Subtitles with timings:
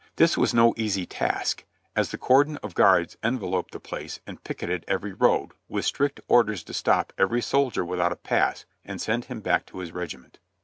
[0.15, 1.63] This was no easy task,
[1.95, 6.63] as the cordon of guards enveloped the place and picketed every road, with strict orders
[6.63, 10.39] to stop every soldier without a pass and send him back to his regiment.